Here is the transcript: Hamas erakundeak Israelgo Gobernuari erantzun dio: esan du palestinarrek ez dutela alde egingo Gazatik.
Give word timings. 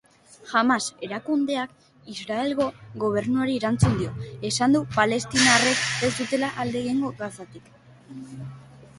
Hamas 0.51 0.83
erakundeak 1.07 1.73
Israelgo 2.13 2.65
Gobernuari 3.03 3.57
erantzun 3.57 3.93
dio: 3.99 4.13
esan 4.49 4.73
du 4.77 4.81
palestinarrek 4.95 5.83
ez 6.07 6.09
dutela 6.21 6.49
alde 6.65 6.81
egingo 6.83 7.13
Gazatik. 7.21 7.69